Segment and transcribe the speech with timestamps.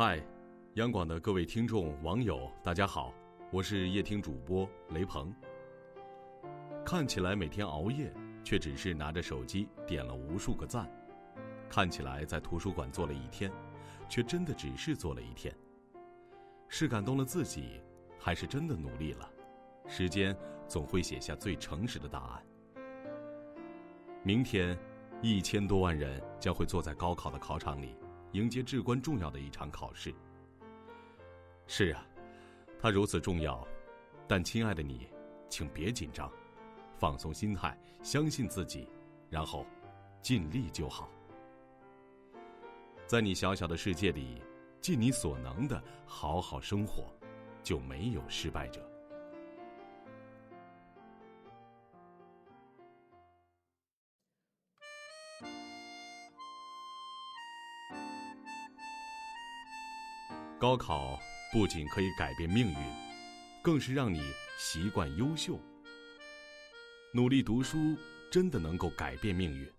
[0.00, 0.24] 嗨，
[0.74, 3.12] 央广的各位听众、网友，大家好，
[3.50, 5.34] 我是夜听主播雷鹏。
[6.86, 8.14] 看起来每天熬夜，
[8.44, 10.86] 却只是拿着手机点了无数个赞；
[11.68, 13.50] 看起来在图书馆坐了一天，
[14.08, 15.52] 却真的只是坐了一天。
[16.68, 17.80] 是感动了自己，
[18.20, 19.28] 还是真的努力了？
[19.88, 20.32] 时间
[20.68, 22.46] 总会写下最诚实的答案。
[24.22, 24.78] 明天，
[25.22, 27.96] 一千多万人将会坐在高考的考场里。
[28.32, 30.14] 迎接至关重要的一场考试。
[31.66, 32.06] 是啊，
[32.80, 33.66] 它如此重要，
[34.26, 35.08] 但亲爱的你，
[35.48, 36.30] 请别紧张，
[36.98, 38.88] 放松心态，相信自己，
[39.28, 39.66] 然后
[40.22, 41.10] 尽力就好。
[43.06, 44.42] 在你小小的世界里，
[44.80, 47.12] 尽你所能的好好生活，
[47.62, 48.87] 就没有失败者。
[60.60, 61.16] 高考
[61.52, 62.76] 不仅可以改变命运，
[63.62, 64.20] 更是让你
[64.58, 65.56] 习惯优秀。
[67.14, 67.96] 努力读书
[68.28, 69.72] 真的能够改变命运。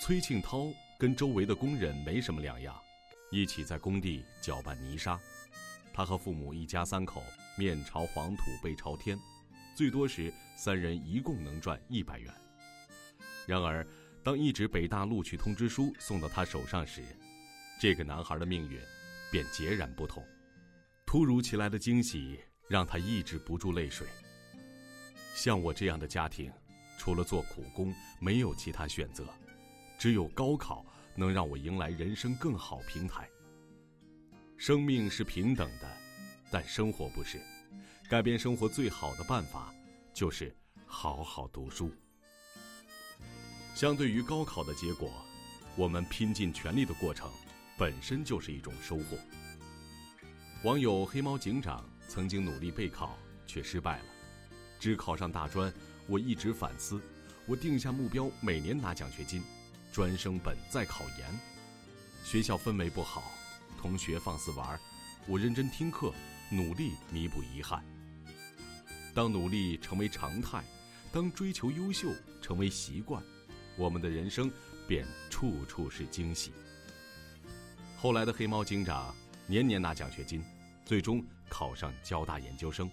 [0.00, 2.74] 崔庆涛跟周围的工人没什么两样，
[3.30, 5.20] 一起在工地搅拌泥沙。
[5.92, 7.22] 他和父母一家三口
[7.58, 9.18] 面朝黄土背朝天，
[9.76, 12.32] 最多时三人一共能赚一百元。
[13.46, 13.86] 然而，
[14.24, 17.02] 当一纸北大录取通知书送到他手上时，
[17.78, 18.80] 这个男孩的命运。
[19.30, 20.24] 便截然不同，
[21.06, 24.06] 突如其来的惊喜让他抑制不住泪水。
[25.34, 26.52] 像我这样的家庭，
[26.98, 29.26] 除了做苦工，没有其他选择，
[29.98, 33.28] 只有高考能让我迎来人生更好平台。
[34.56, 35.96] 生命是平等的，
[36.50, 37.40] 但生活不是。
[38.08, 39.72] 改变生活最好的办法，
[40.12, 41.90] 就是好好读书。
[43.74, 45.10] 相对于高考的结果，
[45.76, 47.30] 我们拼尽全力的过程。
[47.80, 49.16] 本身就是一种收获。
[50.64, 54.04] 网友黑猫警长曾经努力备考，却失败了，
[54.78, 55.72] 只考上大专。
[56.06, 57.00] 我一直反思，
[57.46, 59.42] 我定下目标，每年拿奖学金，
[59.90, 61.40] 专升本再考研。
[62.22, 63.32] 学校氛围不好，
[63.78, 64.78] 同学放肆玩，
[65.26, 66.12] 我认真听课，
[66.50, 67.82] 努力弥补遗憾。
[69.14, 70.62] 当努力成为常态，
[71.10, 72.12] 当追求优秀
[72.42, 73.24] 成为习惯，
[73.78, 74.52] 我们的人生
[74.86, 76.52] 便处处是惊喜。
[78.02, 79.14] 后来的黑猫警长
[79.46, 80.42] 年年拿奖学金，
[80.86, 82.90] 最终考上交大研究生。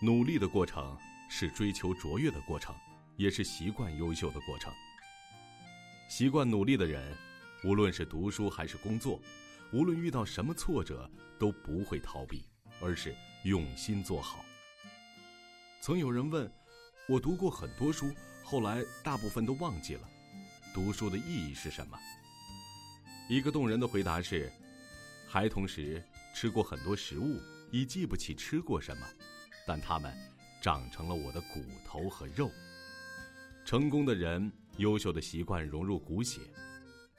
[0.00, 0.96] 努力的过程
[1.28, 2.74] 是追求卓越的过程，
[3.18, 4.72] 也是习惯优秀的过程。
[6.08, 7.14] 习惯努力的人，
[7.62, 9.20] 无论是读书还是工作，
[9.74, 11.06] 无论遇到什么挫折，
[11.38, 12.42] 都不会逃避，
[12.80, 14.42] 而是用心做好。
[15.82, 16.50] 曾有人问，
[17.06, 18.10] 我读过很多书，
[18.42, 20.08] 后来大部分都忘记了，
[20.72, 21.98] 读书的意义是什么？
[23.30, 24.50] 一个动人的回答是：
[25.28, 26.02] 孩童时
[26.34, 29.06] 吃过很多食物，已记不起吃过什么，
[29.64, 30.12] 但它们
[30.60, 32.50] 长成了我的骨头和肉。
[33.64, 36.40] 成功的人，优秀的习惯融入骨血，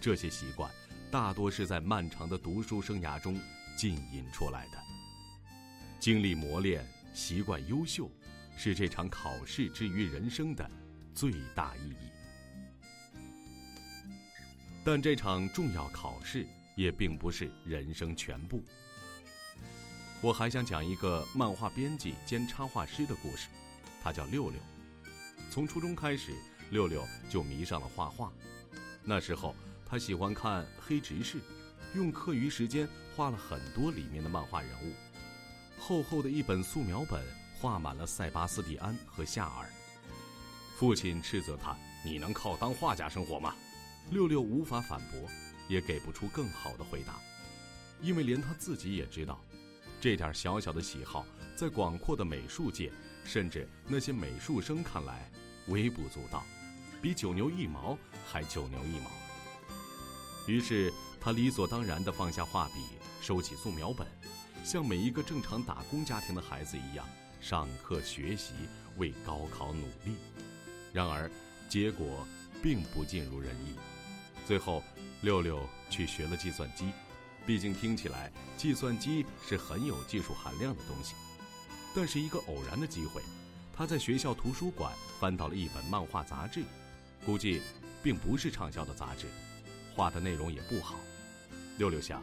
[0.01, 0.69] 这些习惯
[1.09, 3.39] 大多是在漫长的读书生涯中
[3.77, 4.77] 浸淫出来的。
[5.97, 8.11] 经历磨练，习惯优秀，
[8.57, 10.69] 是这场考试之于人生的
[11.15, 12.11] 最大意义。
[14.83, 18.63] 但这场重要考试也并不是人生全部。
[20.21, 23.47] 我还想讲一个漫画编辑兼插画师的故事，
[24.03, 24.59] 他叫六六。
[25.49, 26.33] 从初中开始，
[26.69, 28.31] 六六就迷上了画画。
[29.03, 29.55] 那时候
[29.85, 31.39] 他喜欢看黑执事，
[31.95, 34.93] 用课余时间画了很多里面的漫画人物。
[35.79, 37.23] 厚厚的一本素描本
[37.59, 39.69] 画满了塞巴斯蒂安和夏尔。
[40.77, 41.75] 父亲斥责他
[42.05, 43.55] ：“你能靠当画家生活吗？”
[44.09, 45.29] 六六无法反驳，
[45.67, 47.19] 也给不出更好的回答，
[48.01, 49.39] 因为连他自己也知道，
[50.01, 51.25] 这点小小的喜好，
[51.55, 52.91] 在广阔的美术界，
[53.23, 55.31] 甚至那些美术生看来
[55.67, 56.43] 微不足道，
[57.01, 59.11] 比九牛一毛还九牛一毛。
[60.47, 62.73] 于是他理所当然地放下画笔，
[63.21, 64.07] 收起素描本，
[64.65, 67.07] 像每一个正常打工家庭的孩子一样
[67.39, 68.53] 上课学习，
[68.97, 70.17] 为高考努力。
[70.91, 71.31] 然而，
[71.69, 72.27] 结果
[72.61, 73.75] 并不尽如人意。
[74.51, 74.83] 最后，
[75.21, 76.91] 六六去学了计算机，
[77.45, 81.15] 毕竟听起来计算机是很有技术含量的东西。
[81.95, 83.21] 但是一个偶然的机会，
[83.73, 86.65] 他在学校图书馆翻到了一本漫画杂志，
[87.25, 87.61] 估计
[88.03, 89.27] 并不是畅销的杂志，
[89.95, 90.95] 画的内容也不好。
[91.77, 92.21] 六六想，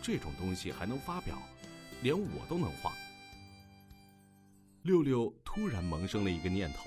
[0.00, 1.36] 这种东西还能发表，
[2.02, 2.92] 连我都能画。
[4.84, 6.84] 六六突然萌生了一个念头，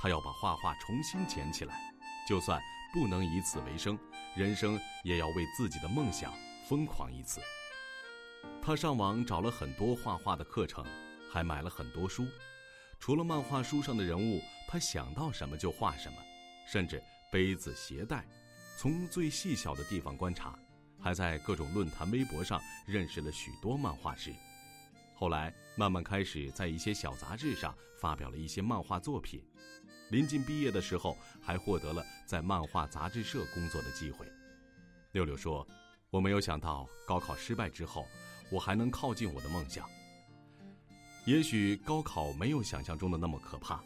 [0.00, 1.94] 他要把画画重新捡起来，
[2.28, 2.60] 就算。
[2.92, 3.98] 不能以此为生，
[4.36, 6.32] 人生也要为自己的梦想
[6.68, 7.40] 疯狂一次。
[8.62, 10.84] 他上网找了很多画画的课程，
[11.30, 12.26] 还买了很多书。
[12.98, 16.18] 除了漫画书上的人物，他想到什么就画什么，
[16.66, 18.26] 甚至杯子、鞋带，
[18.76, 20.58] 从最细小的地方观察。
[21.00, 24.34] 还在各种论坛、微博上认识了许多漫画师。
[25.14, 29.40] 后来慢慢开始在一些小杂志上发表了一些漫画作品。
[30.10, 34.26] 临近毕业的时候，还获得了在漫画杂志社工作的机会。
[35.12, 35.66] 六六说
[36.10, 38.06] ：“我没有想到高考失败之后，
[38.50, 39.88] 我还能靠近我的梦想。
[41.26, 43.84] 也许高考没有想象中的那么可怕，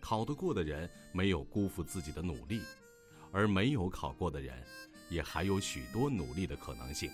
[0.00, 2.62] 考得过的人没有辜负自己的努力，
[3.32, 4.64] 而没有考过的人，
[5.10, 7.10] 也还有许多努力的可能性。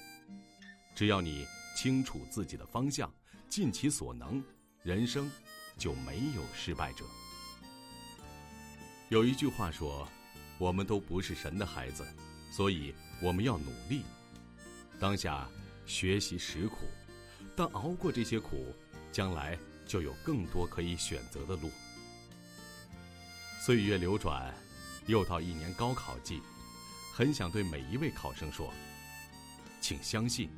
[0.94, 3.10] 只要你清楚自己的方向，
[3.48, 4.44] 尽其所能，
[4.82, 5.30] 人生
[5.78, 7.06] 就没有失败者。”
[9.10, 10.08] 有一句话说
[10.56, 12.06] ：“我们都不是神的孩子，
[12.50, 14.02] 所以我们要努力。
[14.98, 15.46] 当下
[15.84, 16.86] 学习实苦，
[17.54, 18.74] 但熬过这些苦，
[19.12, 21.70] 将来就有更多可以选择的路。”
[23.60, 24.54] 岁月流转，
[25.06, 26.40] 又到一年高考季，
[27.12, 28.72] 很想对每一位考生说
[29.82, 30.48] ：“请相信，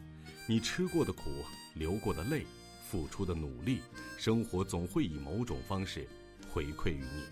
[0.46, 1.44] 你吃过的苦、
[1.74, 2.46] 流过的泪、
[2.88, 3.80] 付出的努力，
[4.16, 6.08] 生活总会以某种方式
[6.48, 7.24] 回馈于你。”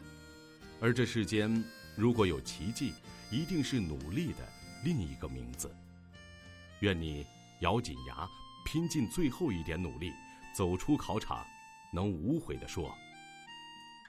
[0.84, 1.50] 而这世间，
[1.96, 2.92] 如果有奇迹，
[3.30, 4.46] 一定是努力的
[4.84, 5.74] 另一个名字。
[6.80, 7.24] 愿你
[7.60, 8.28] 咬紧牙，
[8.66, 10.12] 拼尽最后一点努力，
[10.54, 11.42] 走出考场，
[11.90, 12.94] 能无悔地说：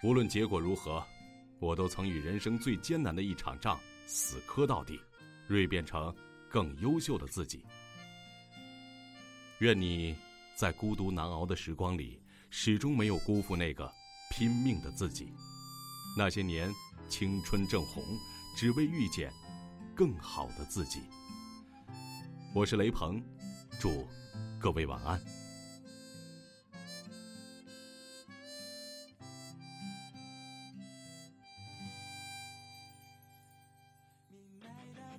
[0.03, 1.01] 无论结果如何，
[1.59, 4.99] 我都曾与人生最艰难的一场仗死磕到底，
[5.47, 6.13] 锐变成
[6.49, 7.63] 更优秀的自己。
[9.59, 10.13] 愿你
[10.55, 12.19] 在孤独难熬的时光里，
[12.49, 13.89] 始终没有辜负那个
[14.29, 15.31] 拼命的自己。
[16.17, 16.73] 那些年，
[17.09, 18.01] 青春正红，
[18.55, 19.33] 只为遇见
[19.93, 21.01] 更好的自己。
[22.53, 23.21] 我是雷鹏，
[23.81, 24.07] 祝
[24.57, 25.21] 各位晚安。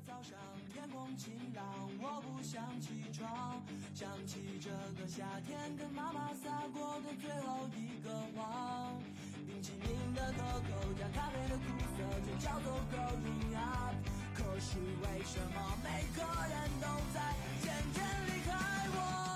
[0.06, 0.38] 早上，
[0.72, 3.62] 天空晴朗，我不想起床，
[3.94, 8.75] 想起这个夏天跟妈妈撒过的最后一个谎。
[9.56, 11.62] 冰淇淋的可口加咖啡的苦
[11.96, 13.94] 涩，就叫做 growing up。
[14.34, 18.52] 可是为什么每个人都在渐渐离开
[18.92, 19.35] 我？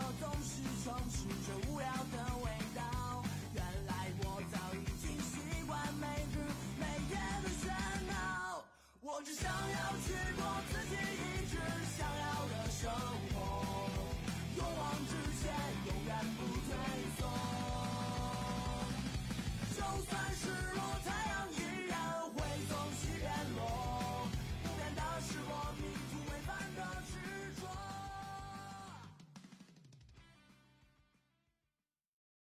[0.00, 6.38] 我总是充斥着无聊的味道原来我早已经习惯每日
[6.78, 7.66] 每夜的喧
[8.06, 8.62] 闹
[9.02, 11.56] 我只想要去过自己一直
[11.96, 12.88] 想要的生
[13.34, 13.77] 活。